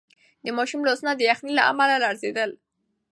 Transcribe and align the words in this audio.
د 0.45 0.45
ماشوم 0.57 0.81
لاسونه 0.87 1.11
د 1.15 1.21
یخنۍ 1.29 1.53
له 1.55 1.63
امله 1.71 1.95
لړزېدل. 2.03 2.51